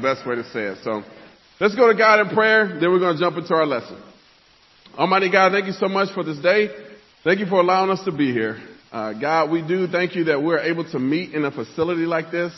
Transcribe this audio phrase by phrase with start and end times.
[0.00, 0.78] the best way to say it.
[0.82, 1.02] So
[1.60, 4.02] let's go to God in prayer, then we're going to jump into our lesson.
[4.96, 6.68] Almighty God, thank you so much for this day.
[7.22, 8.58] Thank you for allowing us to be here.
[8.90, 12.30] Uh, God, we do thank you that we're able to meet in a facility like
[12.30, 12.52] this.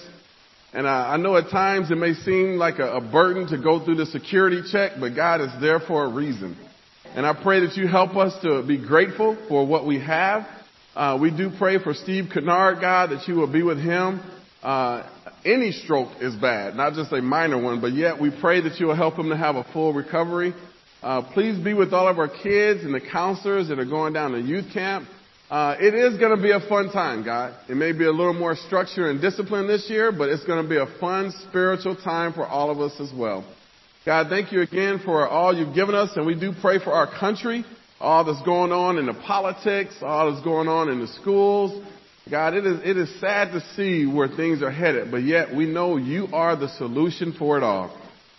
[0.73, 3.85] And uh, I know at times it may seem like a, a burden to go
[3.85, 6.57] through the security check, but God is there for a reason.
[7.15, 10.47] And I pray that you help us to be grateful for what we have.
[10.95, 14.21] Uh, we do pray for Steve Kennard, God, that you will be with him.
[14.63, 15.07] Uh,
[15.45, 18.87] any stroke is bad, not just a minor one, but yet we pray that you
[18.87, 20.55] will help him to have a full recovery.
[21.03, 24.33] Uh, please be with all of our kids and the counselors that are going down
[24.33, 25.09] to youth camp.
[25.51, 27.55] Uh, it is going to be a fun time, God.
[27.69, 30.69] It may be a little more structure and discipline this year, but it's going to
[30.69, 33.45] be a fun spiritual time for all of us as well.
[34.07, 37.07] God, thank you again for all you've given us, and we do pray for our
[37.07, 37.65] country,
[38.01, 41.87] all that's going on in the politics, all that's going on in the schools.
[42.31, 45.67] God, it is, it is sad to see where things are headed, but yet we
[45.67, 47.97] know you are the solution for it all.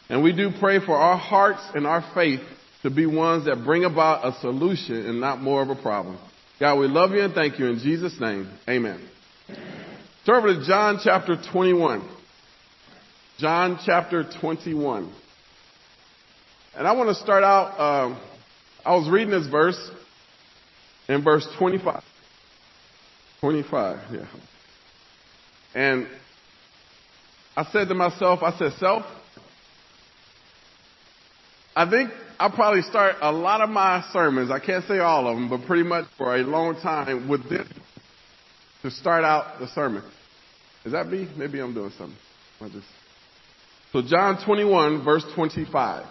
[0.09, 2.39] And we do pray for our hearts and our faith
[2.83, 6.17] to be ones that bring about a solution and not more of a problem.
[6.59, 8.49] God, we love you and thank you in Jesus' name.
[8.69, 9.05] Amen.
[10.25, 12.07] Turn over to John chapter 21.
[13.39, 15.13] John chapter 21.
[16.75, 18.21] And I want to start out, um,
[18.85, 19.91] I was reading this verse
[21.09, 22.03] in verse 25.
[23.43, 24.25] 25, yeah.
[25.75, 26.07] And
[27.57, 29.03] I said to myself, I said, self,
[31.75, 35.35] I think I probably start a lot of my sermons, I can't say all of
[35.35, 37.67] them, but pretty much for a long time with this
[38.81, 40.03] to start out the sermon.
[40.85, 41.27] Is that me?
[41.35, 42.17] Maybe I'm doing something.
[42.61, 42.87] I just...
[43.91, 46.05] So John 21 verse 25.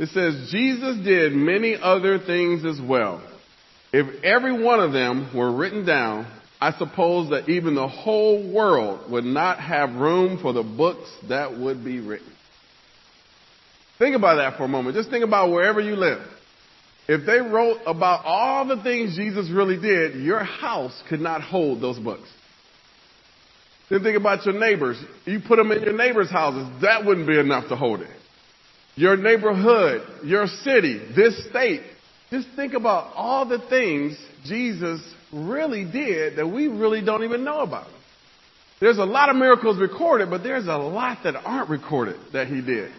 [0.00, 3.22] It says, Jesus did many other things as well.
[3.92, 6.26] If every one of them were written down,
[6.60, 11.58] I suppose that even the whole world would not have room for the books that
[11.58, 12.32] would be written.
[13.98, 14.96] Think about that for a moment.
[14.96, 16.22] Just think about wherever you live.
[17.08, 21.82] If they wrote about all the things Jesus really did, your house could not hold
[21.82, 22.28] those books.
[23.90, 25.02] Then think about your neighbors.
[25.26, 28.10] You put them in your neighbors' houses, that wouldn't be enough to hold it.
[28.94, 31.82] Your neighborhood, your city, this state.
[32.32, 34.16] Just think about all the things
[34.46, 35.02] Jesus
[35.34, 37.88] really did that we really don't even know about.
[38.80, 42.62] There's a lot of miracles recorded, but there's a lot that aren't recorded that he
[42.62, 42.90] did.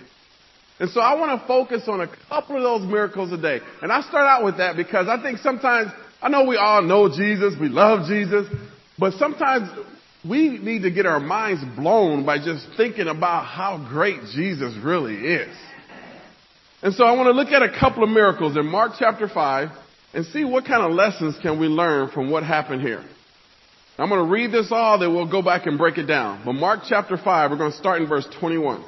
[0.80, 3.60] And so I want to focus on a couple of those miracles a day.
[3.82, 5.92] And I start out with that because I think sometimes,
[6.22, 8.46] I know we all know Jesus, we love Jesus,
[9.00, 9.68] but sometimes
[10.24, 15.16] we need to get our minds blown by just thinking about how great Jesus really
[15.16, 15.56] is.
[16.84, 19.70] And so I want to look at a couple of miracles in Mark chapter 5
[20.14, 23.02] and see what kind of lessons can we learn from what happened here.
[23.98, 26.42] I'm going to read this all, then we'll go back and break it down.
[26.44, 28.84] But Mark chapter 5, we're going to start in verse 21.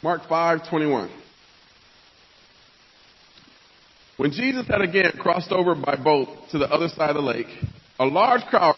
[0.00, 1.10] Mark 5:21.
[4.16, 7.48] When Jesus had again crossed over by boat to the other side of the lake,
[7.98, 8.76] a large crowd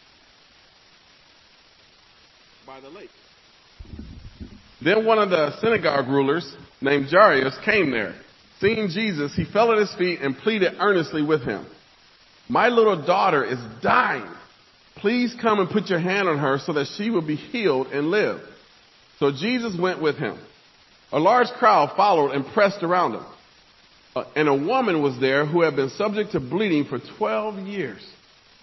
[2.80, 3.10] by the lake.
[4.82, 8.14] Then one of the synagogue rulers named Jairus came there.
[8.60, 11.66] Seeing Jesus, he fell at his feet and pleaded earnestly with him.
[12.48, 14.30] My little daughter is dying.
[14.96, 18.10] Please come and put your hand on her so that she will be healed and
[18.10, 18.40] live.
[19.18, 20.38] So Jesus went with him.
[21.12, 23.26] A large crowd followed and pressed around him.
[24.16, 28.04] Uh, and a woman was there who had been subject to bleeding for 12 years.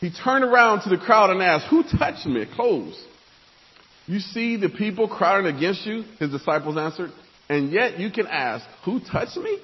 [0.00, 2.46] He turned around to the crowd and asked, who touched me?
[2.54, 2.98] Clothes.
[4.06, 7.10] You see the people crowding against you, his disciples answered,
[7.48, 9.58] and yet you can ask, who touched me?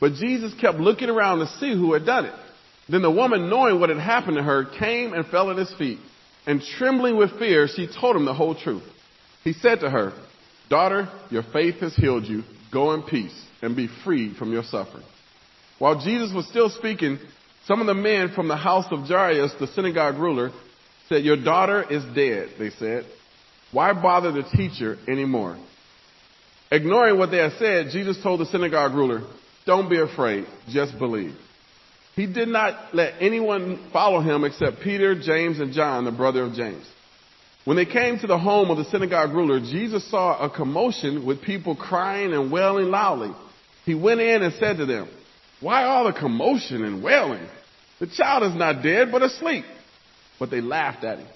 [0.00, 2.34] But Jesus kept looking around to see who had done it.
[2.88, 5.98] Then the woman, knowing what had happened to her, came and fell at his feet.
[6.46, 8.84] And trembling with fear, she told him the whole truth.
[9.42, 10.12] He said to her,
[10.68, 12.42] Daughter, your faith has healed you.
[12.72, 15.04] Go in peace and be freed from your suffering.
[15.78, 17.18] While Jesus was still speaking,
[17.66, 20.52] some of the men from the house of Jairus, the synagogue ruler,
[21.08, 23.04] said, Your daughter is dead, they said.
[23.72, 25.58] Why bother the teacher anymore?
[26.70, 29.22] Ignoring what they had said, Jesus told the synagogue ruler,
[29.66, 31.34] Don't be afraid, just believe.
[32.14, 36.54] He did not let anyone follow him except Peter, James, and John, the brother of
[36.54, 36.86] James.
[37.64, 41.42] When they came to the home of the synagogue ruler, Jesus saw a commotion with
[41.42, 43.32] people crying and wailing loudly.
[43.84, 45.08] He went in and said to them,
[45.60, 47.46] Why all the commotion and wailing?
[47.98, 49.64] The child is not dead, but asleep.
[50.38, 51.28] But they laughed at him.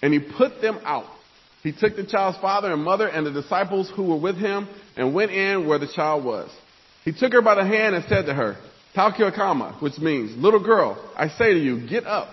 [0.00, 1.06] And he put them out.
[1.62, 5.14] He took the child's father and mother and the disciples who were with him and
[5.14, 6.50] went in where the child was.
[7.04, 8.56] He took her by the hand and said to her,
[8.94, 12.28] Talkia Kama, which means, little girl, I say to you, get up.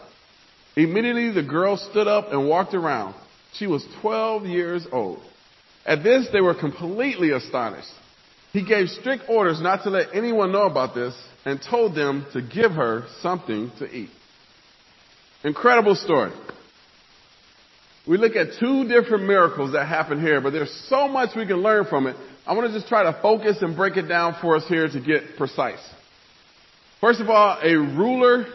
[0.76, 3.16] Immediately the girl stood up and walked around.
[3.54, 5.20] She was 12 years old.
[5.86, 7.88] At this, they were completely astonished.
[8.52, 11.16] He gave strict orders not to let anyone know about this
[11.46, 14.10] and told them to give her something to eat.
[15.44, 16.32] Incredible story.
[18.08, 21.58] We look at two different miracles that happen here, but there's so much we can
[21.58, 22.16] learn from it.
[22.48, 25.00] I want to just try to focus and break it down for us here to
[25.00, 25.80] get precise.
[27.00, 28.46] First of all, a ruler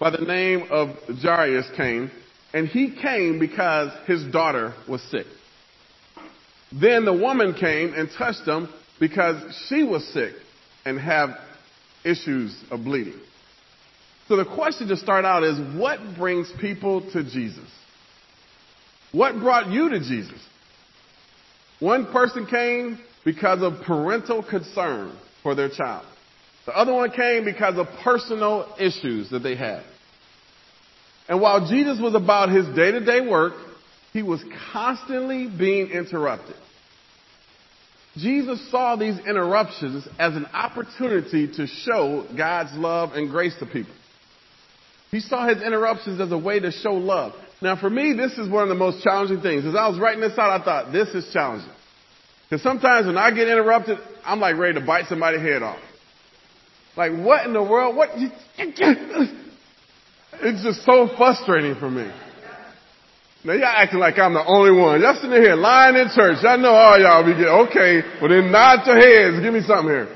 [0.00, 2.10] by the name of Jairus came,
[2.54, 5.26] and he came because his daughter was sick.
[6.72, 8.68] Then the woman came and touched him
[9.02, 10.32] because she was sick
[10.84, 11.30] and have
[12.04, 13.20] issues of bleeding.
[14.28, 17.68] So the question to start out is what brings people to Jesus?
[19.10, 20.40] What brought you to Jesus?
[21.80, 26.06] One person came because of parental concern for their child.
[26.66, 29.82] The other one came because of personal issues that they had.
[31.28, 33.54] And while Jesus was about his day to day work,
[34.12, 34.40] he was
[34.72, 36.54] constantly being interrupted.
[38.16, 43.94] Jesus saw these interruptions as an opportunity to show God's love and grace to people.
[45.10, 47.32] He saw his interruptions as a way to show love.
[47.60, 49.64] Now for me, this is one of the most challenging things.
[49.64, 51.70] As I was writing this out, I thought, this is challenging.
[52.48, 55.80] Because sometimes when I get interrupted, I'm like ready to bite somebody's head off.
[56.96, 57.96] Like, what in the world?
[57.96, 58.10] What?
[60.44, 62.10] It's just so frustrating for me.
[63.44, 65.00] Now y'all acting like I'm the only one.
[65.00, 66.38] Y'all sitting here lying in church.
[66.42, 69.42] Y'all know all y'all be getting, okay, well then nod your heads.
[69.42, 70.08] Give me something here.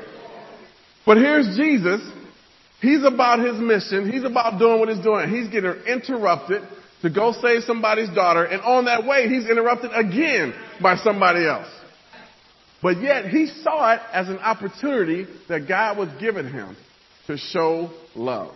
[1.04, 2.00] But here's Jesus.
[2.80, 4.10] He's about his mission.
[4.10, 5.30] He's about doing what he's doing.
[5.30, 6.62] He's getting interrupted
[7.02, 8.44] to go save somebody's daughter.
[8.44, 11.68] And on that way, he's interrupted again by somebody else.
[12.80, 16.76] But yet he saw it as an opportunity that God was giving him
[17.26, 18.54] to show love.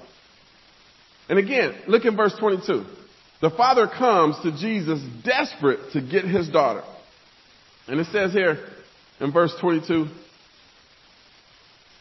[1.29, 2.85] And again, look in verse 22.
[3.41, 6.83] The father comes to Jesus desperate to get his daughter.
[7.89, 8.59] And it says here
[9.19, 10.07] in verse 22,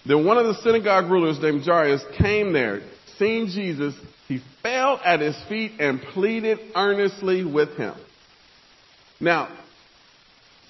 [0.05, 2.81] then one of the synagogue rulers named Jairus came there.
[3.17, 3.93] Seeing Jesus,
[4.27, 7.95] he fell at his feet and pleaded earnestly with him.
[9.19, 9.49] Now,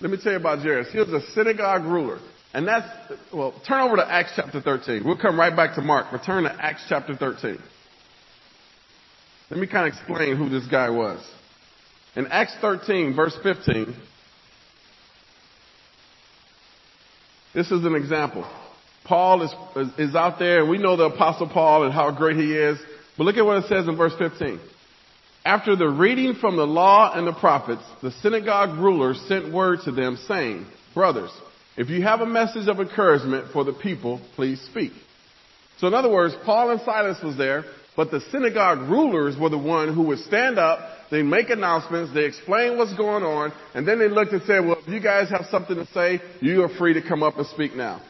[0.01, 0.91] let me tell you about Jairus.
[0.91, 2.19] He was a synagogue ruler.
[2.53, 2.87] And that's,
[3.31, 5.03] well, turn over to Acts chapter 13.
[5.05, 7.59] We'll come right back to Mark, but turn to Acts chapter 13.
[9.49, 11.25] Let me kind of explain who this guy was.
[12.15, 13.95] In Acts 13, verse 15,
[17.55, 18.49] this is an example.
[19.05, 19.51] Paul is,
[19.97, 22.77] is out there, and we know the Apostle Paul and how great he is.
[23.17, 24.59] But look at what it says in verse 15.
[25.43, 29.91] After the reading from the law and the prophets, the synagogue ruler sent word to
[29.91, 31.31] them saying, Brothers,
[31.75, 34.91] if you have a message of encouragement for the people, please speak.
[35.79, 37.63] So in other words, Paul and Silas was there,
[37.99, 40.79] but the synagogue rulers were the one who would stand up,
[41.11, 44.77] they make announcements, they explain what's going on, and then they looked and said, well,
[44.81, 47.75] if you guys have something to say, you are free to come up and speak
[47.75, 48.01] now.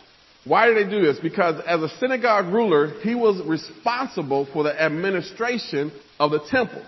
[0.46, 1.18] Why did they do this?
[1.20, 6.86] Because as a synagogue ruler, he was responsible for the administration of the temple.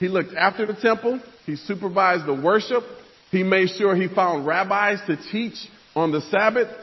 [0.00, 2.82] He looked after the temple, he supervised the worship,
[3.30, 5.54] he made sure he found rabbis to teach
[5.94, 6.76] on the Sabbath,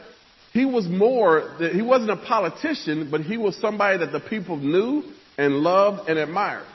[0.54, 5.02] he was more, he wasn't a politician, but he was somebody that the people knew
[5.38, 6.66] and loved and admired.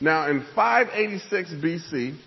[0.00, 2.18] Now in 586 BC,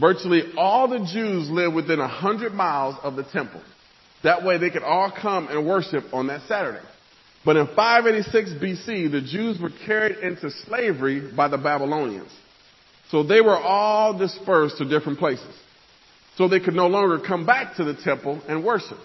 [0.00, 3.62] virtually all the Jews lived within a hundred miles of the temple.
[4.22, 6.84] That way they could all come and worship on that Saturday.
[7.44, 12.30] But in 586 BC, the Jews were carried into slavery by the Babylonians.
[13.10, 15.54] So they were all dispersed to different places.
[16.36, 18.98] So they could no longer come back to the temple and worship.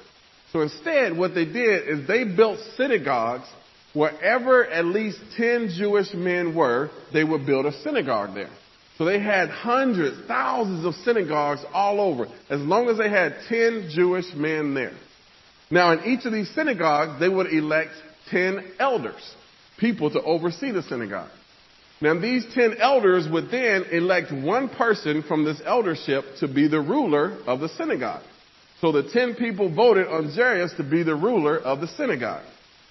[0.52, 3.48] So instead, what they did is they built synagogues
[3.96, 8.52] wherever at least 10 Jewish men were, they would build a synagogue there.
[8.98, 13.90] So they had hundreds, thousands of synagogues all over, as long as they had 10
[13.92, 14.94] Jewish men there.
[15.72, 17.92] Now in each of these synagogues, they would elect
[18.30, 19.36] 10 elders,
[19.80, 21.30] people to oversee the synagogue.
[22.02, 26.82] Now these 10 elders would then elect one person from this eldership to be the
[26.82, 28.24] ruler of the synagogue.
[28.82, 32.44] So the 10 people voted on Jairus to be the ruler of the synagogue.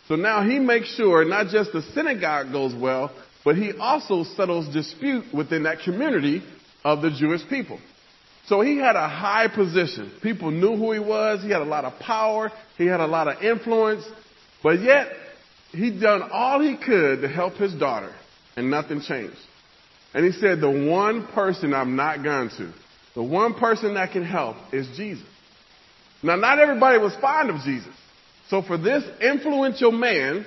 [0.09, 3.11] So now he makes sure not just the synagogue goes well,
[3.45, 6.43] but he also settles dispute within that community
[6.85, 7.79] of the Jewish people.
[8.47, 10.13] So he had a high position.
[10.23, 11.43] People knew who he was.
[11.43, 12.53] He had a lot of power.
[12.77, 14.05] He had a lot of influence.
[14.63, 15.09] But yet,
[15.73, 18.15] he'd done all he could to help his daughter,
[18.57, 19.37] and nothing changed.
[20.13, 22.73] And he said, the one person I'm not going to,
[23.15, 25.27] the one person that can help is Jesus.
[26.23, 27.93] Now, not everybody was fond of Jesus.
[28.51, 30.45] So for this influential man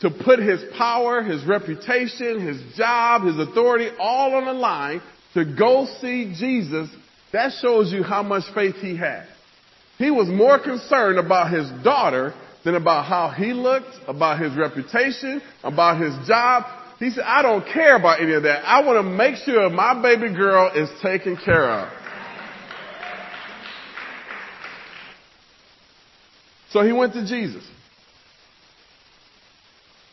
[0.00, 5.02] to put his power, his reputation, his job, his authority all on the line
[5.34, 6.88] to go see Jesus,
[7.32, 9.26] that shows you how much faith he had.
[9.98, 12.32] He was more concerned about his daughter
[12.64, 16.64] than about how he looked, about his reputation, about his job.
[16.98, 18.64] He said, I don't care about any of that.
[18.64, 21.92] I want to make sure my baby girl is taken care of.
[26.70, 27.64] So he went to Jesus.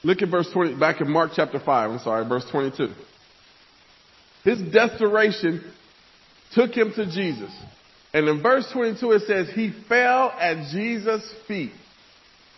[0.04, 2.90] Look at verse 20, back in Mark chapter 5, I'm sorry, verse 22.
[4.44, 5.64] His desperation
[6.54, 7.52] took him to Jesus.
[8.14, 11.72] And in verse 22 it says, he fell at Jesus' feet.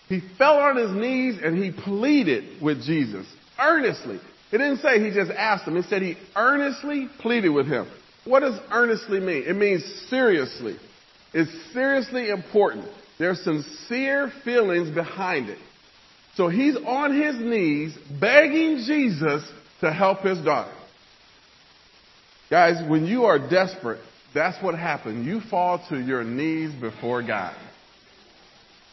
[0.09, 3.25] He fell on his knees and he pleaded with Jesus
[3.59, 4.19] earnestly.
[4.51, 5.77] It didn't say he just asked him.
[5.77, 7.87] It said he earnestly pleaded with him.
[8.25, 9.43] What does earnestly mean?
[9.47, 10.77] It means seriously.
[11.33, 12.87] It's seriously important.
[13.19, 15.59] There's sincere feelings behind it.
[16.35, 19.43] So he's on his knees begging Jesus
[19.81, 20.73] to help his daughter.
[22.49, 23.99] Guys, when you are desperate,
[24.33, 25.25] that's what happens.
[25.25, 27.55] You fall to your knees before God.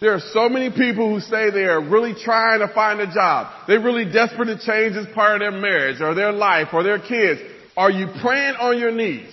[0.00, 3.52] There are so many people who say they are really trying to find a job.
[3.68, 6.98] They're really desperate to change this part of their marriage or their life or their
[6.98, 7.40] kids.
[7.76, 9.30] Are you praying on your knees?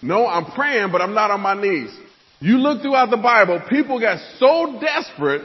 [0.00, 1.96] No, I'm praying, but I'm not on my knees.
[2.40, 5.42] You look throughout the Bible, people got so desperate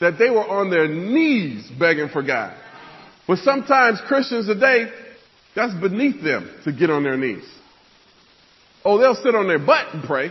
[0.00, 2.56] that they were on their knees begging for God.
[3.26, 4.88] But sometimes Christians today,
[5.56, 7.44] that's beneath them to get on their knees.
[8.84, 10.30] Oh, they'll sit on their butt and pray.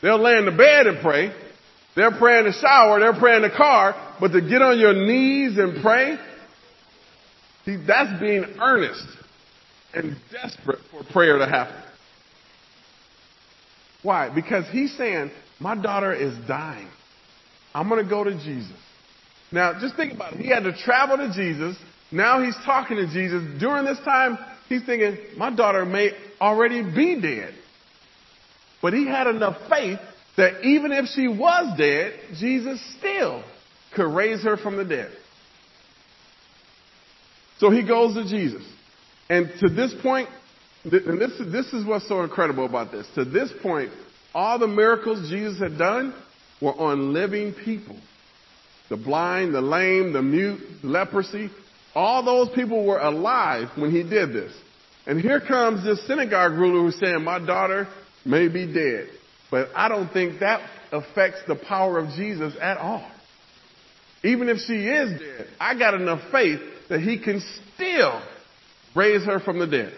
[0.00, 1.34] They'll lay in the bed and pray.
[1.96, 3.00] They're praying in the shower.
[3.00, 4.16] They're praying in the car.
[4.20, 6.16] But to get on your knees and pray,
[7.66, 9.04] see, that's being earnest
[9.92, 11.74] and desperate for prayer to happen.
[14.02, 14.32] Why?
[14.32, 16.88] Because he's saying, my daughter is dying.
[17.74, 18.76] I'm going to go to Jesus.
[19.50, 20.40] Now, just think about it.
[20.40, 21.76] He had to travel to Jesus.
[22.12, 23.42] Now he's talking to Jesus.
[23.60, 24.38] During this time,
[24.68, 27.54] he's thinking, my daughter may already be dead.
[28.80, 29.98] But he had enough faith
[30.36, 33.42] that even if she was dead, Jesus still
[33.94, 35.10] could raise her from the dead.
[37.58, 38.62] So he goes to Jesus.
[39.28, 40.28] And to this point,
[40.84, 43.06] and this, this is what's so incredible about this.
[43.14, 43.90] To this point,
[44.34, 46.14] all the miracles Jesus had done
[46.60, 47.96] were on living people.
[48.88, 51.50] The blind, the lame, the mute, leprosy,
[51.94, 54.52] all those people were alive when he did this.
[55.06, 57.88] And here comes this synagogue ruler who's saying, my daughter
[58.24, 59.08] may be dead.
[59.50, 63.10] But I don't think that affects the power of Jesus at all.
[64.22, 67.42] Even if she is dead, I got enough faith that he can
[67.74, 68.22] still
[68.94, 69.92] raise her from the dead.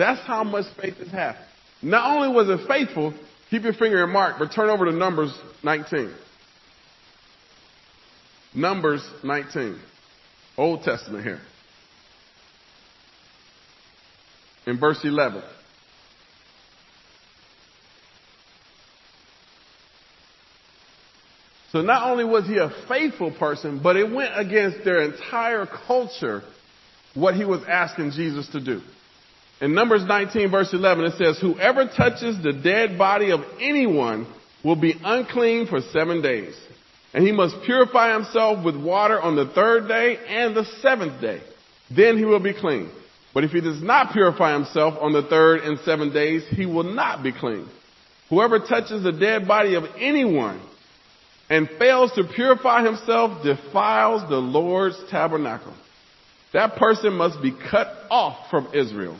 [0.00, 1.42] That's how much faith is having.
[1.82, 3.12] Not only was it faithful,
[3.50, 6.14] keep your finger in Mark, but turn over to Numbers 19.
[8.54, 9.78] Numbers 19.
[10.56, 11.40] Old Testament here.
[14.66, 15.42] In verse 11.
[21.72, 26.42] So not only was he a faithful person, but it went against their entire culture
[27.12, 28.80] what he was asking Jesus to do.
[29.60, 34.26] In Numbers 19 verse 11 it says, whoever touches the dead body of anyone
[34.64, 36.54] will be unclean for seven days.
[37.12, 41.42] And he must purify himself with water on the third day and the seventh day.
[41.94, 42.90] Then he will be clean.
[43.34, 46.84] But if he does not purify himself on the third and seventh days, he will
[46.84, 47.68] not be clean.
[48.28, 50.60] Whoever touches the dead body of anyone
[51.48, 55.74] and fails to purify himself defiles the Lord's tabernacle.
[56.52, 59.18] That person must be cut off from Israel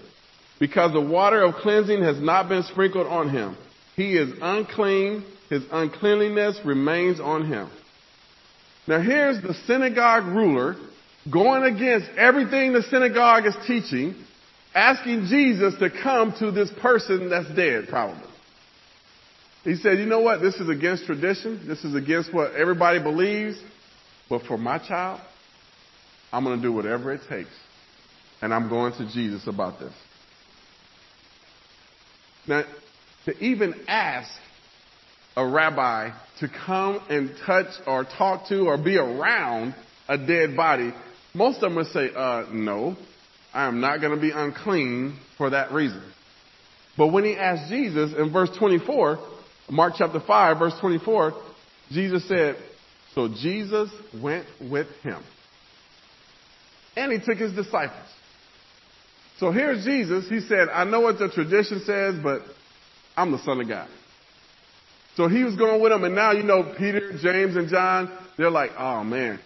[0.60, 3.56] because the water of cleansing has not been sprinkled on him.
[3.96, 5.24] He is unclean.
[5.48, 7.68] His uncleanliness remains on him.
[8.86, 10.76] Now here's the synagogue ruler
[11.30, 14.14] going against everything the synagogue is teaching,
[14.74, 18.28] asking Jesus to come to this person that's dead, probably.
[19.64, 20.40] He said, you know what?
[20.40, 21.66] This is against tradition.
[21.66, 23.60] This is against what everybody believes.
[24.28, 25.20] But for my child,
[26.32, 27.50] I'm going to do whatever it takes.
[28.40, 29.92] And I'm going to Jesus about this.
[32.46, 32.64] Now,
[33.26, 34.30] to even ask
[35.36, 39.74] a rabbi to come and touch or talk to or be around
[40.08, 40.92] a dead body,
[41.34, 42.96] most of them would say, uh, no,
[43.52, 46.02] I am not going to be unclean for that reason.
[46.96, 49.18] But when he asked Jesus in verse 24,
[49.70, 51.32] Mark chapter 5, verse 24,
[51.90, 52.56] Jesus said,
[53.14, 53.90] so Jesus
[54.22, 55.22] went with him.
[56.96, 58.06] And he took his disciples.
[59.40, 60.28] So here's Jesus.
[60.28, 62.42] He said, I know what the tradition says, but
[63.16, 63.88] I'm the son of God.
[65.16, 68.50] So he was going with them, and now you know Peter, James, and John, they're
[68.50, 69.40] like, oh man,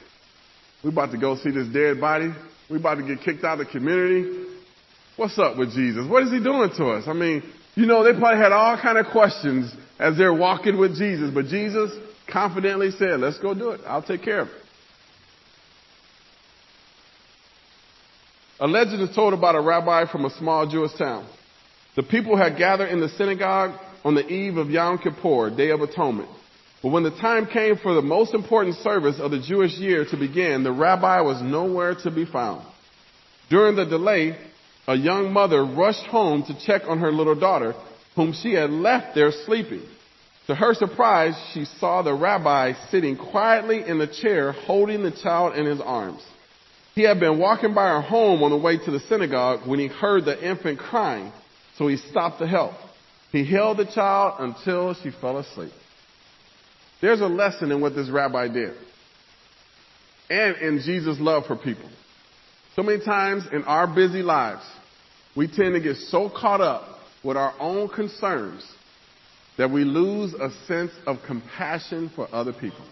[0.82, 2.32] we about to go see this dead body.
[2.68, 4.46] We about to get kicked out of the community.
[5.16, 6.10] What's up with Jesus?
[6.10, 7.04] What is he doing to us?
[7.06, 7.44] I mean,
[7.76, 11.46] you know, they probably had all kind of questions as they're walking with Jesus, but
[11.46, 11.92] Jesus
[12.30, 13.80] confidently said, let's go do it.
[13.86, 14.63] I'll take care of it.
[18.64, 21.28] A legend is told about a rabbi from a small Jewish town.
[21.96, 25.82] The people had gathered in the synagogue on the eve of Yom Kippur, Day of
[25.82, 26.30] Atonement.
[26.82, 30.16] But when the time came for the most important service of the Jewish year to
[30.16, 32.64] begin, the rabbi was nowhere to be found.
[33.50, 34.38] During the delay,
[34.88, 37.74] a young mother rushed home to check on her little daughter,
[38.16, 39.82] whom she had left there sleeping.
[40.46, 45.54] To her surprise, she saw the rabbi sitting quietly in the chair holding the child
[45.54, 46.22] in his arms.
[46.94, 49.88] He had been walking by her home on the way to the synagogue when he
[49.88, 51.32] heard the infant crying,
[51.76, 52.74] so he stopped to help.
[53.32, 55.72] He held the child until she fell asleep.
[57.00, 58.74] There's a lesson in what this rabbi did
[60.30, 61.88] and in Jesus' love for people.
[62.76, 64.64] So many times in our busy lives,
[65.36, 68.64] we tend to get so caught up with our own concerns
[69.58, 72.84] that we lose a sense of compassion for other people.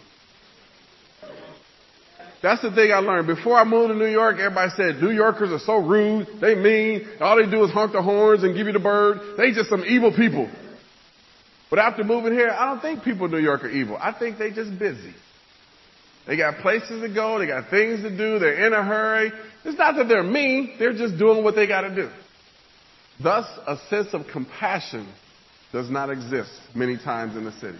[2.43, 3.25] That's the thing I learned.
[3.25, 7.07] Before I moved to New York, everybody said New Yorkers are so rude, they mean,
[7.21, 9.37] all they do is honk their horns and give you the bird.
[9.37, 10.51] They just some evil people.
[11.69, 13.97] But after moving here, I don't think people in New York are evil.
[13.97, 15.15] I think they just busy.
[16.27, 19.31] They got places to go, they got things to do, they're in a hurry.
[19.63, 22.09] It's not that they're mean, they're just doing what they gotta do.
[23.21, 25.07] Thus, a sense of compassion
[25.71, 27.79] does not exist many times in the city.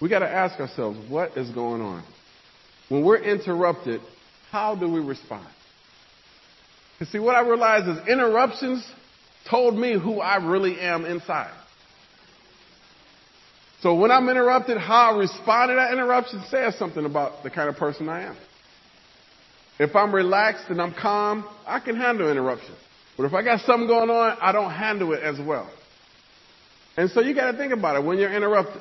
[0.00, 2.04] We got to ask ourselves, what is going on?
[2.88, 4.00] When we're interrupted,
[4.50, 5.46] how do we respond?
[7.00, 8.86] You see, what I realized is interruptions
[9.50, 11.54] told me who I really am inside.
[13.80, 17.68] So when I'm interrupted, how I respond to that interruption says something about the kind
[17.68, 18.36] of person I am.
[19.78, 22.78] If I'm relaxed and I'm calm, I can handle interruptions.
[23.16, 25.70] But if I got something going on, I don't handle it as well.
[26.96, 28.80] And so you got to think about it when you're interrupted.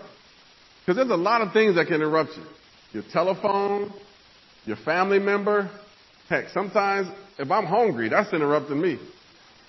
[0.86, 2.44] Because there's a lot of things that can interrupt you.
[2.94, 3.92] Your telephone,
[4.66, 5.70] your family member.
[6.30, 7.08] Heck, sometimes
[7.40, 9.00] if I'm hungry, that's interrupting me.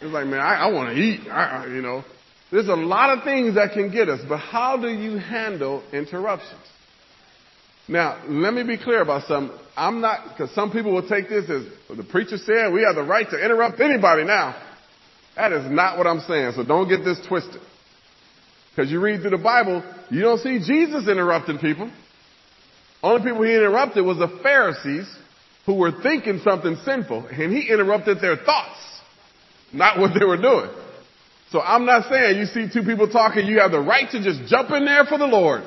[0.00, 1.26] It's like, man, I, I want to eat.
[1.28, 2.04] I, you know,
[2.52, 6.60] there's a lot of things that can get us, but how do you handle interruptions?
[7.88, 9.56] Now, let me be clear about something.
[9.76, 11.64] I'm not, because some people will take this as
[11.96, 14.60] the preacher said we have the right to interrupt anybody now.
[15.36, 17.60] That is not what I'm saying, so don't get this twisted.
[18.70, 21.90] Because you read through the Bible, you don't see Jesus interrupting people.
[23.02, 25.06] Only people he interrupted was the Pharisees
[25.66, 28.78] who were thinking something sinful, and he interrupted their thoughts,
[29.72, 30.70] not what they were doing.
[31.50, 34.48] So I'm not saying you see two people talking, you have the right to just
[34.50, 35.62] jump in there for the Lord.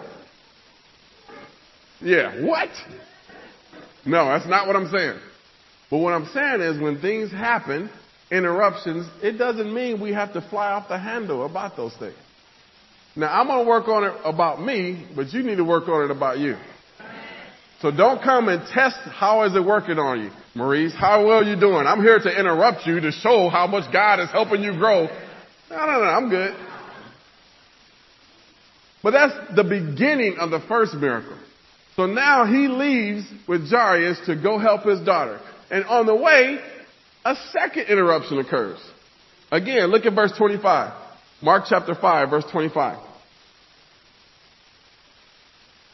[2.02, 2.70] Yeah, what?
[4.06, 5.20] No, that's not what I'm saying.
[5.90, 7.90] But what I'm saying is when things happen,
[8.32, 12.16] interruptions, it doesn't mean we have to fly off the handle about those things.
[13.20, 16.06] Now I'm going to work on it about me, but you need to work on
[16.06, 16.56] it about you.
[17.82, 20.94] So don't come and test how is it working on you, Maurice.
[20.98, 21.86] How well are you doing?
[21.86, 25.08] I'm here to interrupt you to show how much God is helping you grow.
[25.70, 26.56] No, no, no, I'm good.
[29.04, 31.38] But that's the beginning of the first miracle.
[31.98, 35.42] So now he leaves with Jairus to go help his daughter.
[35.70, 36.60] And on the way,
[37.26, 38.80] a second interruption occurs.
[39.52, 40.94] Again, look at verse 25.
[41.42, 43.09] Mark chapter 5, verse 25.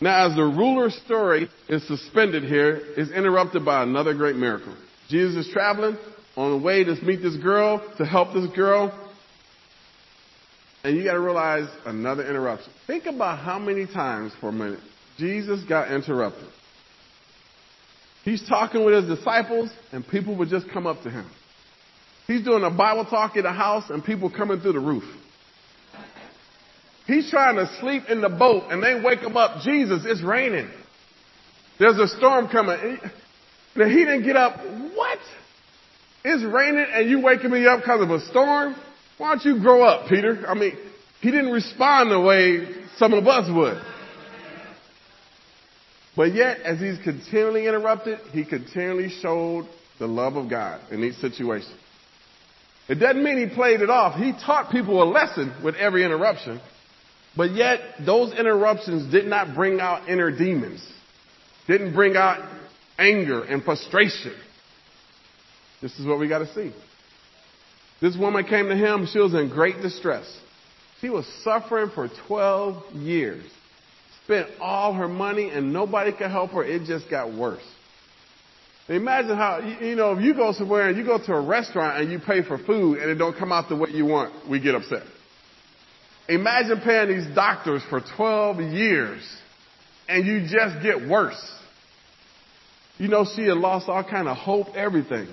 [0.00, 4.76] Now, as the ruler's story is suspended here, is interrupted by another great miracle.
[5.08, 5.96] Jesus is traveling
[6.36, 8.92] on the way to meet this girl, to help this girl.
[10.84, 12.70] And you got to realize another interruption.
[12.86, 14.80] Think about how many times for a minute
[15.16, 16.48] Jesus got interrupted.
[18.24, 21.30] He's talking with his disciples and people would just come up to him.
[22.26, 25.04] He's doing a Bible talk in the house and people coming through the roof.
[27.06, 29.62] He's trying to sleep in the boat and they wake him up.
[29.62, 30.68] Jesus, it's raining.
[31.78, 32.98] There's a storm coming.
[33.76, 34.58] Now he didn't get up.
[34.94, 35.18] What?
[36.24, 38.74] It's raining and you waking me up because of a storm?
[39.18, 40.44] Why don't you grow up, Peter?
[40.46, 40.76] I mean,
[41.20, 42.66] he didn't respond the way
[42.96, 43.80] some of us would.
[46.16, 51.16] But yet, as he's continually interrupted, he continually showed the love of God in each
[51.16, 51.72] situation.
[52.88, 54.18] It doesn't mean he played it off.
[54.18, 56.60] He taught people a lesson with every interruption.
[57.36, 60.86] But yet, those interruptions did not bring out inner demons.
[61.66, 62.38] Didn't bring out
[62.98, 64.34] anger and frustration.
[65.82, 66.72] This is what we gotta see.
[68.00, 70.24] This woman came to him, she was in great distress.
[71.00, 73.44] She was suffering for 12 years.
[74.24, 76.64] Spent all her money and nobody could help her.
[76.64, 77.62] It just got worse.
[78.88, 82.10] Imagine how, you know, if you go somewhere and you go to a restaurant and
[82.10, 84.74] you pay for food and it don't come out the way you want, we get
[84.74, 85.02] upset.
[86.28, 89.22] Imagine paying these doctors for 12 years
[90.08, 91.40] and you just get worse.
[92.98, 95.28] You know, she had lost all kind of hope, everything.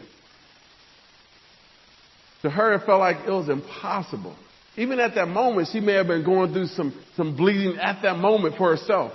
[2.41, 4.35] To her, it felt like it was impossible.
[4.75, 8.17] Even at that moment, she may have been going through some, some bleeding at that
[8.17, 9.13] moment for herself.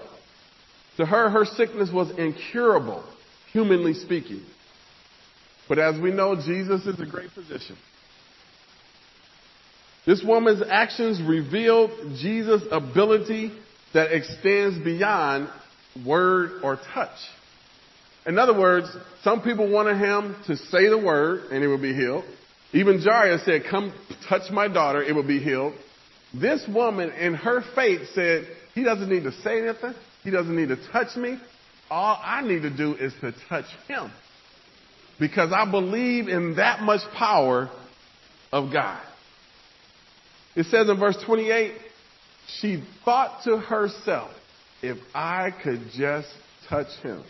[0.96, 3.04] To her, her sickness was incurable,
[3.52, 4.42] humanly speaking.
[5.68, 7.76] But as we know, Jesus is a great physician.
[10.06, 13.52] This woman's actions revealed Jesus' ability
[13.94, 15.48] that extends beyond
[16.06, 17.16] word or touch.
[18.26, 18.88] In other words,
[19.22, 22.24] some people wanted him to say the word and it would be healed.
[22.72, 23.92] Even Jairus said, come
[24.28, 25.72] touch my daughter, it will be healed.
[26.34, 29.94] This woman in her faith said, he doesn't need to say anything.
[30.22, 31.38] He doesn't need to touch me.
[31.90, 34.10] All I need to do is to touch him.
[35.18, 37.70] Because I believe in that much power
[38.52, 39.00] of God.
[40.58, 41.72] It says in verse 28,
[42.60, 44.32] she thought to herself,
[44.82, 46.26] if I could just
[46.68, 47.22] touch him.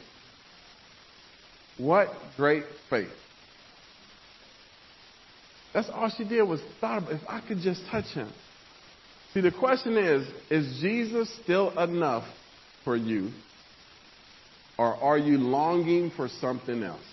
[1.77, 3.11] What great faith.
[5.75, 8.33] That's all she did was thought about if I could just touch him.
[9.35, 12.25] See, the question is, is Jesus still enough
[12.83, 13.31] for you?
[14.79, 17.05] Or are you longing for something else?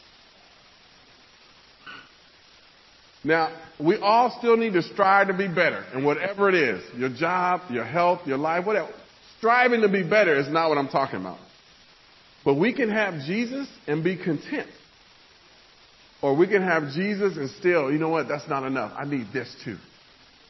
[3.26, 6.84] Now, we all still need to strive to be better in whatever it is.
[6.96, 8.92] Your job, your health, your life, whatever.
[9.40, 11.40] Striving to be better is not what I'm talking about.
[12.46, 14.70] But we can have Jesus and be content.
[16.22, 18.94] Or we can have Jesus and still, you know what, that's not enough.
[18.96, 19.78] I need this too.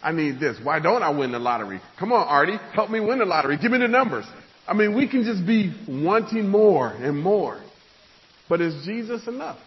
[0.03, 0.57] I need this.
[0.61, 1.81] Why don't I win the lottery?
[1.97, 3.57] Come on, Artie, help me win the lottery.
[3.57, 4.25] Give me the numbers.
[4.67, 7.61] I mean, we can just be wanting more and more.
[8.49, 9.57] But is Jesus enough?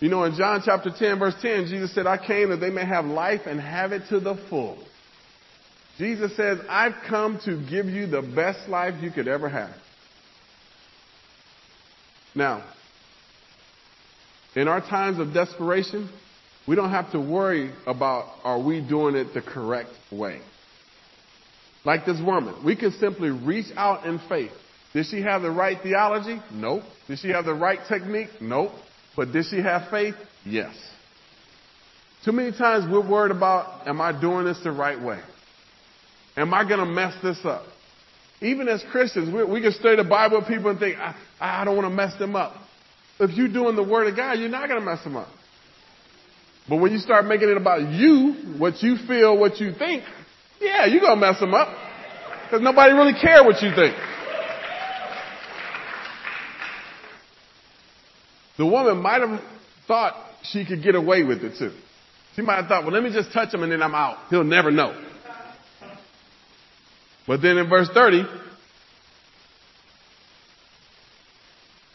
[0.00, 2.86] You know, in John chapter 10 verse 10, Jesus said, I came that they may
[2.86, 4.78] have life and have it to the full.
[5.98, 9.74] Jesus says, I've come to give you the best life you could ever have.
[12.34, 12.64] Now,
[14.56, 16.08] in our times of desperation,
[16.66, 20.40] we don't have to worry about are we doing it the correct way.
[21.84, 24.52] Like this woman, we can simply reach out in faith.
[24.94, 26.40] Did she have the right theology?
[26.52, 26.82] Nope.
[27.08, 28.28] Did she have the right technique?
[28.40, 28.72] Nope.
[29.16, 30.14] But did she have faith?
[30.44, 30.74] Yes.
[32.24, 35.20] Too many times we're worried about, am I doing this the right way?
[36.36, 37.64] Am I going to mess this up?
[38.40, 41.64] Even as Christians, we, we can study the Bible with people and think, I, I
[41.64, 42.54] don't want to mess them up.
[43.18, 45.28] If you're doing the Word of God, you're not going to mess them up.
[46.68, 50.04] But when you start making it about you, what you feel, what you think,
[50.60, 51.68] yeah, you're going to mess them up.
[52.44, 53.94] Because nobody really cares what you think.
[58.60, 59.40] The woman might have
[59.88, 61.72] thought she could get away with it too.
[62.36, 64.18] She might have thought, well, let me just touch him and then I'm out.
[64.28, 65.02] He'll never know.
[67.26, 68.22] But then in verse 30,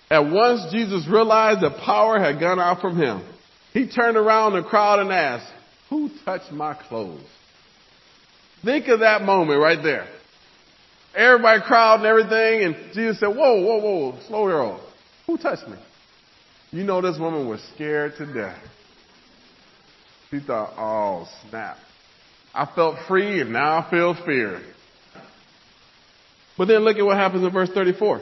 [0.09, 3.21] At once Jesus realized that power had gone out from him.
[3.71, 5.45] He turned around the crowd and asked,
[5.91, 7.21] who touched my clothes?
[8.63, 10.07] Think of that moment right there.
[11.15, 14.79] Everybody crowding everything and Jesus said, whoa, whoa, whoa, slow roll.
[15.27, 15.77] Who touched me?
[16.75, 18.61] You know this woman was scared to death.
[20.29, 21.77] She thought, oh snap.
[22.53, 24.61] I felt free and now I feel fear.
[26.57, 28.19] But then look at what happens in verse 34.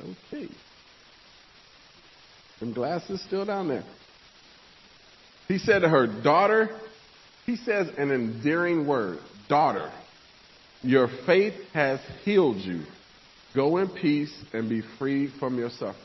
[0.00, 0.48] Okay.
[2.58, 3.84] Some glasses still down there.
[5.46, 6.70] He said to her, daughter,
[7.44, 9.92] he says an endearing word, daughter,
[10.82, 12.82] your faith has healed you.
[13.56, 15.96] Go in peace and be free from your suffering.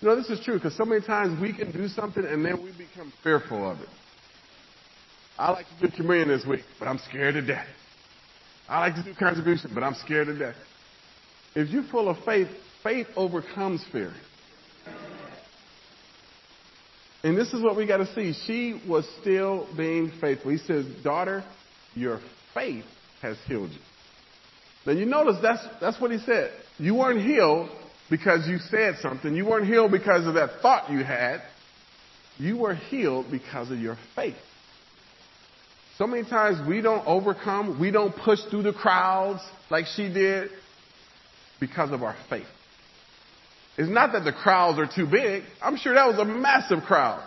[0.00, 2.62] You know, this is true because so many times we can do something and then
[2.62, 3.88] we become fearful of it.
[5.38, 7.66] I like to do communion this week, but I'm scared to death.
[8.68, 10.56] I like to do contribution, but I'm scared to death.
[11.54, 12.48] If you're full of faith,
[12.82, 14.12] faith overcomes fear.
[17.22, 18.34] And this is what we got to see.
[18.46, 20.50] She was still being faithful.
[20.50, 21.42] He says, Daughter,
[21.94, 22.20] your
[22.52, 22.84] faith
[23.22, 23.78] has healed you.
[24.86, 26.52] Now you notice that's, that's what he said.
[26.78, 27.68] You weren't healed
[28.08, 29.34] because you said something.
[29.34, 31.42] You weren't healed because of that thought you had.
[32.38, 34.36] You were healed because of your faith.
[35.98, 40.50] So many times we don't overcome, we don't push through the crowds like she did
[41.58, 42.46] because of our faith.
[43.78, 45.42] It's not that the crowds are too big.
[45.62, 47.26] I'm sure that was a massive crowd.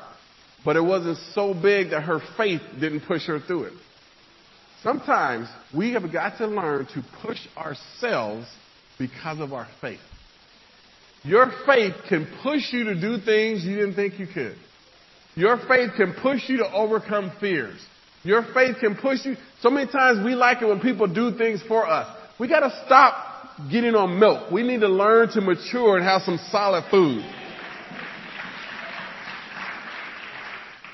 [0.64, 3.74] But it wasn't so big that her faith didn't push her through it.
[4.84, 8.48] Sometimes we have got to learn to push ourselves
[8.98, 10.00] because of our faith.
[11.24, 14.56] Your faith can push you to do things you didn't think you could.
[15.36, 17.80] Your faith can push you to overcome fears.
[18.24, 19.36] Your faith can push you.
[19.62, 22.16] So many times we like it when people do things for us.
[22.40, 23.26] We gotta stop
[23.70, 24.50] getting on milk.
[24.52, 27.24] We need to learn to mature and have some solid food.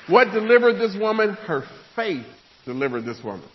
[0.08, 1.34] What delivered this woman?
[1.34, 1.64] Her
[1.96, 2.26] faith
[2.66, 3.48] delivered this woman.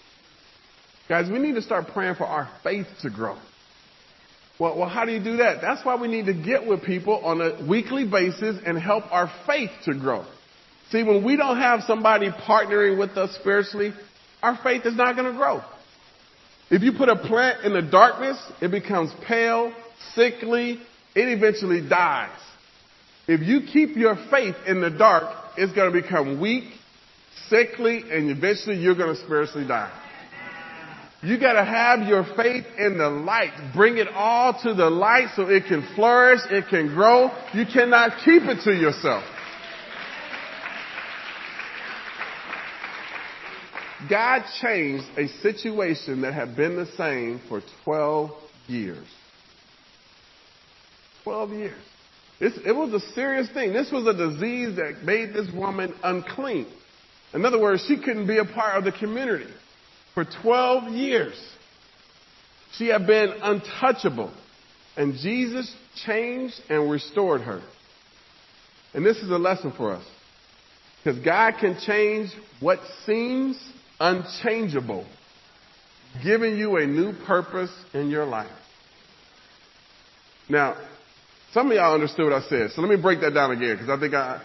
[1.11, 3.37] Guys, we need to start praying for our faith to grow.
[4.61, 5.61] Well, well, how do you do that?
[5.61, 9.29] That's why we need to get with people on a weekly basis and help our
[9.45, 10.25] faith to grow.
[10.93, 13.93] See, when we don't have somebody partnering with us spiritually,
[14.41, 15.63] our faith is not going to grow.
[16.71, 19.75] If you put a plant in the darkness, it becomes pale,
[20.15, 20.79] sickly,
[21.17, 22.39] it eventually dies.
[23.27, 25.25] If you keep your faith in the dark,
[25.57, 26.71] it's going to become weak,
[27.49, 29.93] sickly, and eventually you're going to spiritually die.
[31.23, 33.73] You got to have your faith in the light.
[33.75, 37.31] Bring it all to the light so it can flourish, it can grow.
[37.53, 39.23] You cannot keep it to yourself.
[44.09, 48.31] God changed a situation that had been the same for 12
[48.67, 49.07] years.
[51.25, 51.83] 12 years.
[52.41, 53.75] This, it was a serious thing.
[53.75, 56.67] This was a disease that made this woman unclean.
[57.35, 59.53] In other words, she couldn't be a part of the community.
[60.21, 61.35] For 12 years,
[62.77, 64.31] she had been untouchable.
[64.95, 67.63] And Jesus changed and restored her.
[68.93, 70.05] And this is a lesson for us.
[71.03, 72.29] Because God can change
[72.61, 73.59] what seems
[73.99, 75.07] unchangeable,
[76.23, 78.51] giving you a new purpose in your life.
[80.51, 80.77] Now,
[81.55, 83.89] some of y'all understood what I said, so let me break that down again because
[83.89, 84.43] I think I,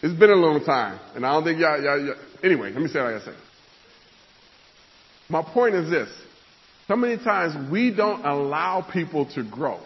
[0.00, 2.88] it's been a long time, and I don't think y'all, y'all, y'all anyway, let me
[2.88, 3.34] say what I say.
[5.28, 6.08] My point is this.
[6.88, 9.80] So many times we don't allow people to grow.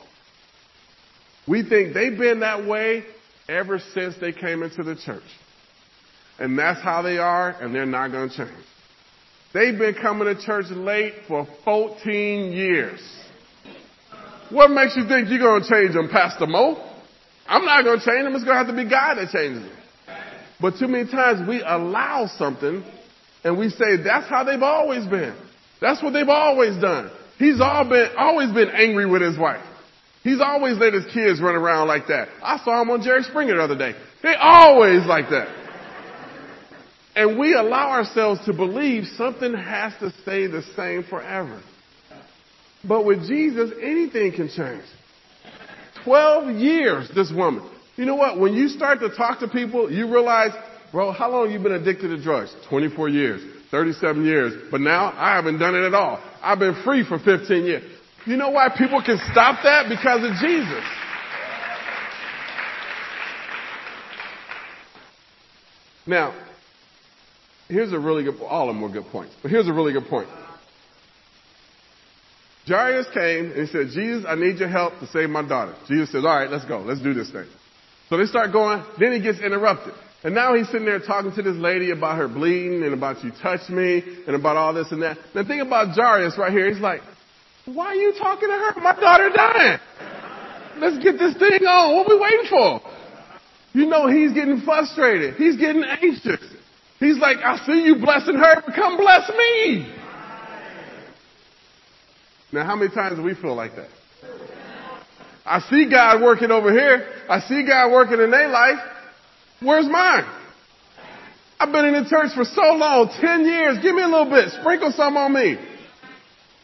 [1.48, 3.04] We think they've been that way
[3.48, 5.22] ever since they came into the church.
[6.38, 8.64] And that's how they are, and they're not going to change.
[9.52, 13.00] They've been coming to church late for 14 years.
[14.50, 16.86] What makes you think you're going to change them, Pastor Mo?
[17.46, 18.34] I'm not going to change them.
[18.34, 19.76] It's going to have to be God that changes them.
[20.60, 22.84] But too many times we allow something
[23.44, 25.36] and we say that's how they've always been.
[25.80, 27.10] That's what they've always done.
[27.38, 29.64] He's all been, always been angry with his wife.
[30.22, 32.28] He's always let his kids run around like that.
[32.42, 33.94] I saw him on Jerry Springer the other day.
[34.22, 35.48] They always like that.
[37.16, 41.62] And we allow ourselves to believe something has to stay the same forever.
[42.86, 44.84] But with Jesus, anything can change.
[46.04, 47.68] 12 years, this woman.
[47.96, 48.38] You know what?
[48.38, 50.52] When you start to talk to people, you realize,
[50.92, 52.54] bro, how long have you been addicted to drugs?
[52.68, 54.52] 24 years, 37 years.
[54.70, 56.22] But now I haven't done it at all.
[56.42, 57.82] I've been free for 15 years.
[58.26, 59.88] You know why people can stop that?
[59.88, 60.84] Because of Jesus.
[66.06, 66.34] Now,
[67.68, 70.06] here's a really good, all of them were good points, but here's a really good
[70.06, 70.28] point.
[72.66, 75.74] Jairus came and he said, Jesus, I need your help to save my daughter.
[75.88, 76.80] Jesus says, all right, let's go.
[76.80, 77.46] Let's do this thing.
[78.08, 78.84] So they start going.
[78.98, 79.94] Then he gets interrupted.
[80.22, 83.32] And now he's sitting there talking to this lady about her bleeding and about you
[83.42, 85.16] touched me and about all this and that.
[85.32, 87.00] The thing about Jairus right here, he's like,
[87.64, 88.80] why are you talking to her?
[88.80, 89.78] My daughter dying.
[90.78, 91.96] Let's get this thing on.
[91.96, 92.80] What are we waiting for?
[93.72, 95.34] You know he's getting frustrated.
[95.36, 96.42] He's getting anxious.
[96.98, 99.94] He's like, I see you blessing her, but come bless me.
[102.52, 103.88] Now, how many times do we feel like that?
[105.46, 107.08] I see God working over here.
[107.28, 108.78] I see God working in their life.
[109.62, 110.24] Where's mine?
[111.58, 113.78] I've been in the church for so long, 10 years.
[113.82, 114.48] Give me a little bit.
[114.60, 115.58] Sprinkle some on me.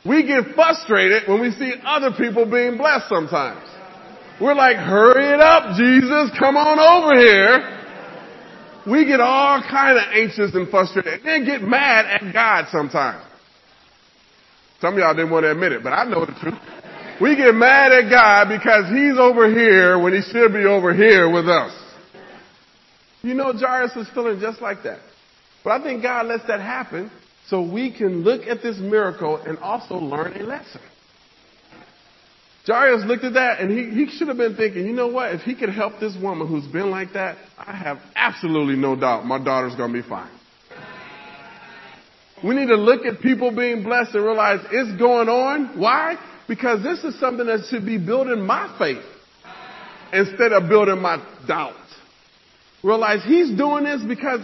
[0.07, 3.69] We get frustrated when we see other people being blessed sometimes.
[4.41, 6.31] We're like, hurry it up, Jesus.
[6.39, 7.73] Come on over here.
[8.87, 13.25] We get all kind of anxious and frustrated and then get mad at God sometimes.
[14.81, 16.55] Some of y'all didn't want to admit it, but I know the truth.
[17.21, 21.29] We get mad at God because he's over here when he should be over here
[21.29, 21.86] with us.
[23.27, 25.01] You know, Jairus was feeling just like that.
[25.65, 27.11] But I think God lets that happen
[27.49, 30.81] so we can look at this miracle and also learn a lesson.
[32.69, 35.35] Jairus looked at that and he, he should have been thinking, you know what?
[35.35, 39.27] If he could help this woman who's been like that, I have absolutely no doubt
[39.27, 40.31] my daughter's going to be fine.
[42.45, 45.81] We need to look at people being blessed and realize it's going on.
[45.81, 46.15] Why?
[46.47, 49.05] Because this is something that should be building my faith
[50.13, 51.86] instead of building my doubt.
[52.87, 54.41] Realize he's doing this because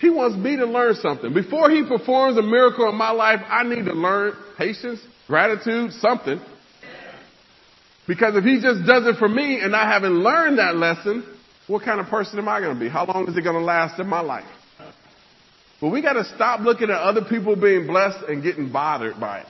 [0.00, 1.32] he wants me to learn something.
[1.32, 4.98] Before he performs a miracle in my life, I need to learn patience,
[5.28, 6.40] gratitude, something.
[8.08, 11.24] Because if he just does it for me and I haven't learned that lesson,
[11.68, 12.88] what kind of person am I going to be?
[12.88, 14.44] How long is it going to last in my life?
[15.80, 19.42] But we got to stop looking at other people being blessed and getting bothered by
[19.42, 19.46] it.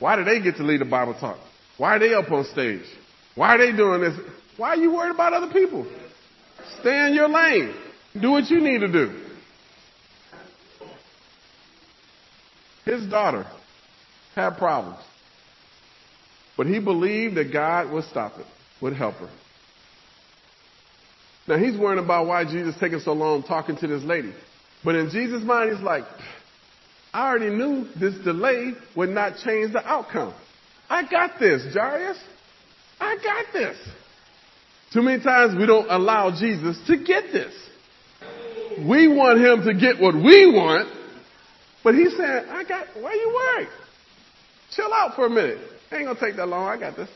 [0.00, 1.38] Why do they get to lead a Bible talk?
[1.76, 2.82] Why are they up on stage?
[3.36, 4.18] Why are they doing this?
[4.56, 5.86] Why are you worried about other people?
[6.80, 7.74] Stay in your lane.
[8.20, 9.24] Do what you need to do.
[12.84, 13.46] His daughter
[14.34, 14.98] had problems.
[16.56, 18.46] But he believed that God would stop it,
[18.80, 19.30] would help her.
[21.46, 24.34] Now he's worrying about why Jesus taking so long talking to this lady.
[24.84, 26.04] But in Jesus' mind, he's like,
[27.12, 30.34] I already knew this delay would not change the outcome.
[30.90, 32.18] I got this, Jairus.
[33.00, 33.78] I got this.
[34.92, 37.54] Too many times we don't allow Jesus to get this.
[38.88, 40.88] We want him to get what we want,
[41.84, 43.68] but he said, I got, why are you worried?
[44.74, 45.58] Chill out for a minute.
[45.90, 46.66] Ain't gonna take that long.
[46.68, 47.08] I got this.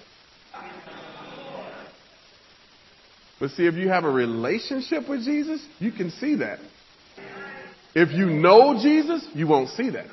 [3.39, 6.59] But see, if you have a relationship with Jesus, you can see that.
[7.95, 10.07] If you know Jesus, you won't see that.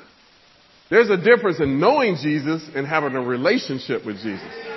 [0.90, 4.69] There's a difference in knowing Jesus and having a relationship with Jesus.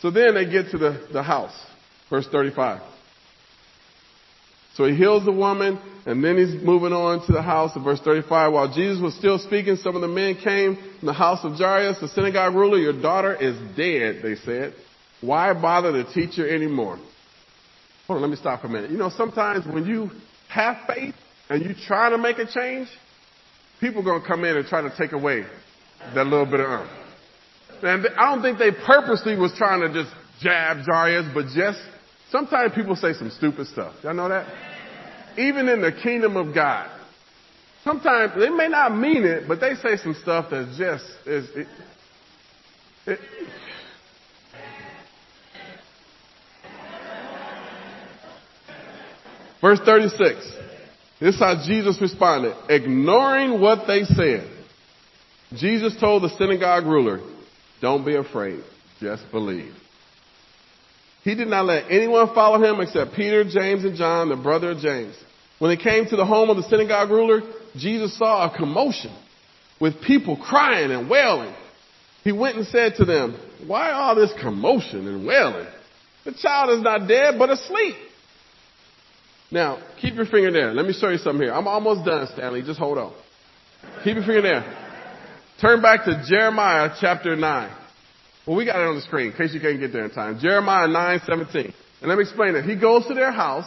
[0.00, 1.54] So then they get to the, the house,
[2.08, 2.82] verse 35.
[4.74, 8.00] So he heals the woman, and then he's moving on to the house of verse
[8.00, 8.52] 35.
[8.52, 11.98] While Jesus was still speaking, some of the men came from the house of Jairus,
[12.00, 12.78] the synagogue ruler.
[12.78, 14.74] Your daughter is dead, they said.
[15.20, 16.96] Why bother the teacher anymore?
[18.06, 18.92] Hold on, let me stop for a minute.
[18.92, 20.10] You know, sometimes when you
[20.48, 21.14] have faith
[21.50, 22.88] and you try to make a change,
[23.80, 25.44] people are going to come in and try to take away
[26.14, 26.97] that little bit of earth.
[27.82, 31.78] And I don't think they purposely was trying to just jab Jairus, but just
[32.30, 33.94] sometimes people say some stupid stuff.
[34.02, 34.46] Y'all know that?
[35.38, 36.90] even in the kingdom of God,
[37.84, 41.48] sometimes they may not mean it, but they say some stuff that's just is.
[43.06, 43.18] It,
[49.60, 50.52] Verse 36.
[51.20, 52.54] This is how Jesus responded.
[52.68, 54.48] Ignoring what they said,
[55.52, 57.18] Jesus told the synagogue ruler,
[57.80, 58.62] don't be afraid,
[59.00, 59.72] just believe.
[61.22, 64.78] He did not let anyone follow him except Peter, James, and John, the brother of
[64.78, 65.16] James.
[65.58, 67.40] When they came to the home of the synagogue ruler,
[67.76, 69.14] Jesus saw a commotion
[69.80, 71.54] with people crying and wailing.
[72.24, 75.66] He went and said to them, why all this commotion and wailing?
[76.24, 77.96] The child is not dead, but asleep.
[79.50, 80.72] Now, keep your finger there.
[80.74, 81.54] Let me show you something here.
[81.54, 82.62] I'm almost done, Stanley.
[82.62, 83.14] Just hold on.
[84.04, 84.87] Keep your finger there.
[85.60, 87.76] Turn back to Jeremiah chapter 9.
[88.46, 90.38] Well, we got it on the screen in case you can't get there in time.
[90.40, 91.74] Jeremiah 9, 17.
[92.00, 92.64] And let me explain it.
[92.64, 93.66] He goes to their house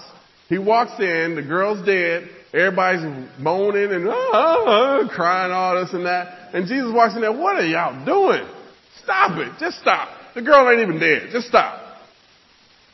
[0.51, 3.03] he walks in, the girl's dead, everybody's
[3.39, 6.53] moaning and ah, ah, ah, crying all this and that.
[6.53, 8.45] And Jesus walks in there, what are y'all doing?
[9.01, 9.53] Stop it.
[9.61, 10.09] Just stop.
[10.35, 11.29] The girl ain't even dead.
[11.31, 11.95] Just stop.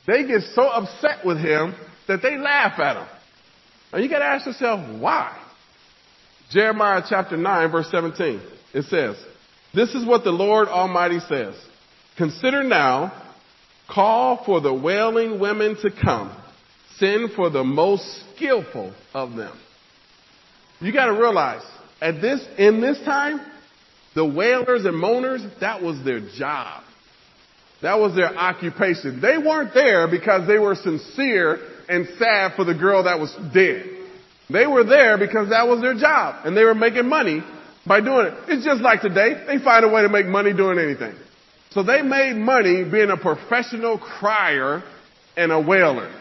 [0.06, 1.74] They get so upset with him
[2.08, 3.08] that they laugh at him.
[3.92, 5.36] And you gotta ask yourself, why?
[6.52, 8.40] Jeremiah chapter 9 verse 17.
[8.74, 9.16] It says,
[9.74, 11.56] this is what the Lord Almighty says.
[12.18, 13.24] Consider now,
[13.90, 16.36] call for the wailing women to come
[16.98, 19.56] Send for the most skillful of them.
[20.80, 21.62] You gotta realize,
[22.02, 23.40] at this, in this time,
[24.16, 26.84] the wailers and moaners, that was their job.
[27.84, 29.22] That was their occupation.
[29.22, 33.86] They weren't there because they were sincere and sad for the girl that was dead.
[34.50, 37.44] They were there because that was their job and they were making money
[37.88, 38.34] by doing it.
[38.48, 39.46] It's just like today.
[39.48, 41.16] They find a way to make money doing anything.
[41.72, 44.84] So they made money being a professional crier
[45.36, 46.12] and a wailer.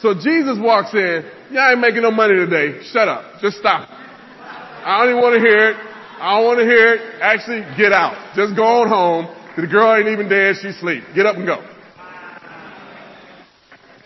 [0.00, 2.82] So Jesus walks in, y'all ain't making no money today.
[2.92, 3.40] Shut up.
[3.40, 3.88] Just stop.
[3.90, 5.76] I don't even want to hear it.
[6.18, 7.00] I don't want to hear it.
[7.20, 8.36] Actually, get out.
[8.36, 9.34] Just go on home.
[9.56, 10.56] The girl ain't even dead.
[10.60, 11.04] She's asleep.
[11.14, 11.64] Get up and go.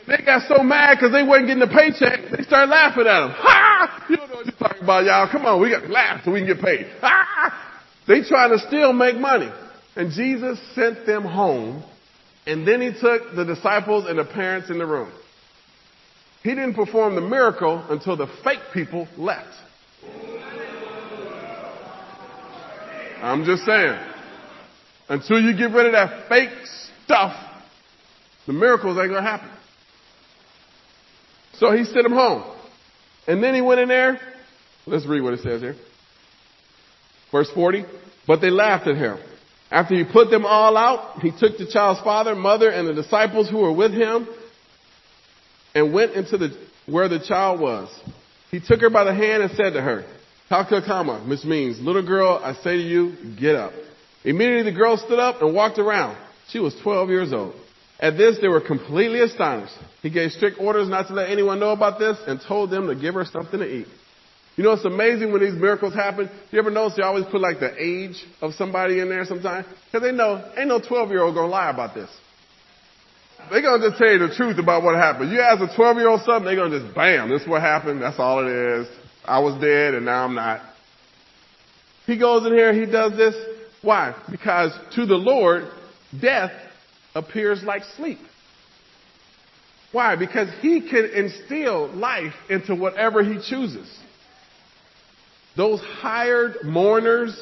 [0.07, 3.31] They got so mad because they wasn't getting a paycheck, they started laughing at him.
[3.31, 4.07] Ha!
[4.11, 5.29] You don't know what you're talking about, y'all.
[5.31, 6.87] Come on, we got to laugh so we can get paid.
[7.01, 7.77] Ha!
[8.07, 9.51] They trying to still make money.
[9.97, 11.85] And Jesus sent them home,
[12.47, 15.13] and then he took the disciples and the parents in the room.
[16.43, 19.55] He didn't perform the miracle until the fake people left.
[23.23, 23.99] I'm just saying.
[25.09, 26.51] Until you get rid of that fake
[27.05, 27.37] stuff,
[28.47, 29.51] the miracles ain't gonna happen.
[31.59, 32.45] So he sent them home.
[33.27, 34.19] And then he went in there.
[34.87, 35.77] Let's read what it says here.
[37.31, 37.85] Verse 40.
[38.27, 39.19] But they laughed at him.
[39.71, 43.49] After he put them all out, he took the child's father, mother, and the disciples
[43.49, 44.27] who were with him
[45.75, 46.57] and went into the,
[46.87, 47.89] where the child was.
[48.51, 50.05] He took her by the hand and said to her,
[50.51, 53.73] Talkakama, which means, little girl, I say to you, get up.
[54.25, 56.17] Immediately the girl stood up and walked around.
[56.49, 57.55] She was 12 years old.
[58.01, 59.75] At this, they were completely astonished.
[60.03, 62.97] He gave strict orders not to let anyone know about this and told them to
[62.97, 63.87] give her something to eat.
[64.57, 66.29] You know, it's amazing when these miracles happen.
[66.51, 69.67] You ever notice they always put like the age of somebody in there sometimes?
[69.87, 72.11] Because they know, ain't no 12 year old gonna lie about this.
[73.51, 75.33] They're gonna just tell you the truth about what happened.
[75.33, 78.03] You ask a 12 year old something, they're gonna just bam, this is what happened,
[78.03, 78.89] that's all it is.
[79.25, 80.61] I was dead and now I'm not.
[82.07, 83.35] He goes in here, he does this.
[83.83, 84.15] Why?
[84.31, 85.65] Because to the Lord,
[86.21, 86.53] death
[87.15, 88.19] appears like sleep.
[89.93, 90.17] Why?
[90.17, 94.00] Because he can instill life into whatever he chooses.
[95.57, 97.39] Those hired mourners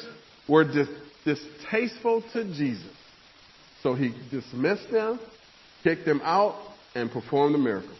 [0.47, 0.87] were dis-
[1.25, 2.91] distasteful to Jesus.
[3.83, 5.19] So he dismissed them,
[5.83, 6.55] kicked them out,
[6.95, 7.95] and performed the miracle.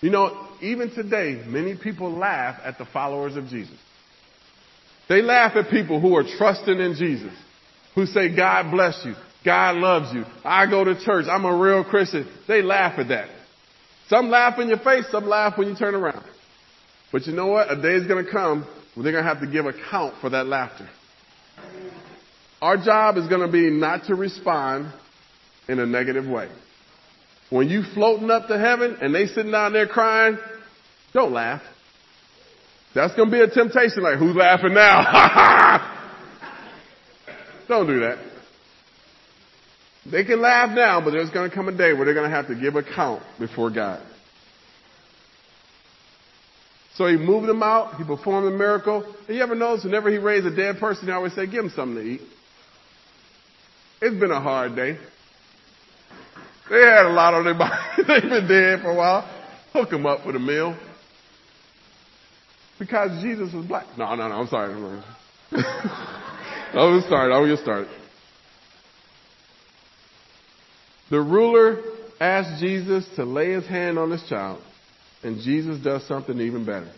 [0.00, 3.76] You know, even today, many people laugh at the followers of Jesus.
[5.08, 7.32] They laugh at people who are trusting in Jesus,
[7.94, 9.14] who say, God bless you.
[9.44, 10.24] God loves you.
[10.44, 11.26] I go to church.
[11.28, 12.28] I'm a real Christian.
[12.46, 13.28] They laugh at that.
[14.08, 16.24] Some laugh in your face, some laugh when you turn around.
[17.12, 17.70] But you know what?
[17.70, 18.66] A day is going to come
[18.96, 20.88] they're going to have to give account for that laughter.
[22.60, 24.92] Our job is going to be not to respond
[25.68, 26.48] in a negative way.
[27.50, 30.38] When you floating up to heaven and they sitting down there crying,
[31.12, 31.62] don't laugh.
[32.94, 35.98] That's going to be a temptation like, who's laughing now?
[37.68, 38.18] don't do that.
[40.10, 42.36] They can laugh now, but there's going to come a day where they're going to
[42.36, 44.02] have to give account before God.
[46.96, 47.96] So he moved them out.
[47.96, 49.04] He performed a miracle.
[49.26, 51.72] And you ever notice whenever he raised a dead person, he always say, give him
[51.74, 52.20] something to eat.
[54.00, 54.98] It's been a hard day.
[56.68, 57.74] They had a lot on their body.
[57.96, 59.22] They've been dead for a while.
[59.72, 60.76] Hook them up with a meal.
[62.78, 63.86] Because Jesus was black.
[63.96, 64.74] No, no, no, I'm sorry.
[65.52, 67.34] I was started.
[67.34, 67.88] I was get started.
[71.10, 71.82] The ruler
[72.18, 74.62] asked Jesus to lay his hand on this child,
[75.22, 76.90] and Jesus does something even better.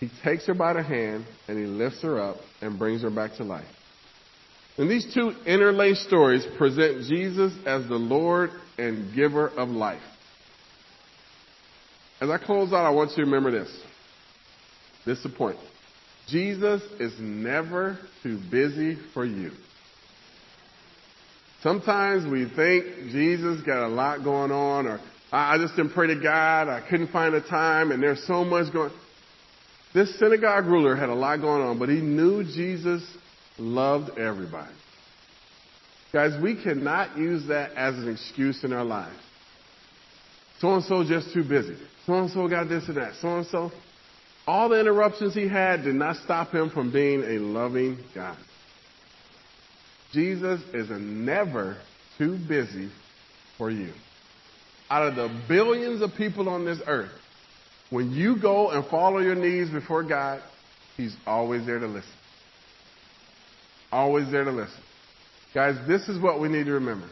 [0.00, 3.34] He takes her by the hand and he lifts her up and brings her back
[3.36, 3.64] to life.
[4.76, 10.02] And these two interlaced stories present Jesus as the Lord and giver of life.
[12.20, 13.70] As I close out, I want you to remember this.
[15.06, 15.58] This is the point.
[16.28, 19.50] Jesus is never too busy for you.
[21.62, 25.00] Sometimes we think Jesus got a lot going on, or
[25.34, 28.72] I just didn't pray to God, I couldn't find a time, and there's so much
[28.72, 28.92] going.
[29.92, 33.02] This synagogue ruler had a lot going on, but he knew Jesus
[33.58, 34.72] loved everybody.
[36.12, 39.18] Guys, we cannot use that as an excuse in our lives.
[40.60, 41.76] So and so just too busy.
[42.06, 43.14] So and so got this and that.
[43.20, 43.72] So and so.
[44.46, 48.36] All the interruptions he had did not stop him from being a loving God.
[50.12, 51.76] Jesus is never
[52.18, 52.90] too busy
[53.58, 53.92] for you.
[54.90, 57.12] Out of the billions of people on this earth,
[57.90, 60.42] when you go and fall on your knees before God,
[60.96, 62.10] He's always there to listen.
[63.90, 64.80] Always there to listen.
[65.54, 67.08] Guys, this is what we need to remember.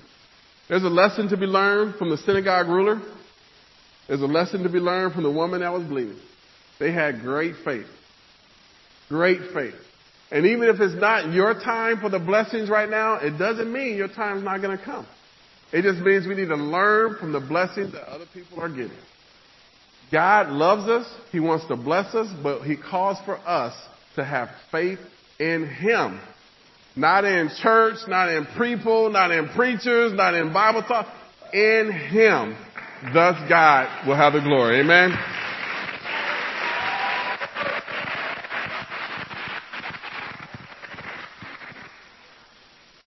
[0.68, 3.00] There's a lesson to be learned from the synagogue ruler.
[4.08, 6.18] There's a lesson to be learned from the woman that was bleeding.
[6.78, 7.86] They had great faith.
[9.08, 9.74] Great faith.
[10.30, 13.96] And even if it's not your time for the blessings right now, it doesn't mean
[13.96, 15.06] your time's not going to come.
[15.72, 18.90] It just means we need to learn from the blessings that other people are getting.
[20.12, 21.06] God loves us.
[21.30, 23.74] He wants to bless us, but He calls for us
[24.16, 24.98] to have faith
[25.38, 26.20] in Him
[26.94, 31.06] Not in church, not in people, not in preachers, not in Bible talk.
[31.54, 32.54] In Him,
[33.14, 34.80] thus God will have the glory.
[34.80, 35.10] Amen.